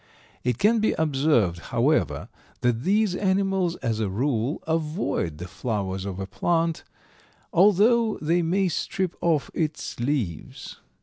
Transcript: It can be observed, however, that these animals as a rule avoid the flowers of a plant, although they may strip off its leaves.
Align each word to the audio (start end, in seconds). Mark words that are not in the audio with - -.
It 0.43 0.57
can 0.57 0.79
be 0.79 0.93
observed, 0.93 1.59
however, 1.59 2.27
that 2.61 2.81
these 2.81 3.13
animals 3.15 3.75
as 3.83 3.99
a 3.99 4.09
rule 4.09 4.63
avoid 4.65 5.37
the 5.37 5.47
flowers 5.47 6.05
of 6.05 6.19
a 6.19 6.25
plant, 6.25 6.83
although 7.53 8.17
they 8.19 8.41
may 8.41 8.67
strip 8.67 9.15
off 9.21 9.51
its 9.53 9.99
leaves. 9.99 10.77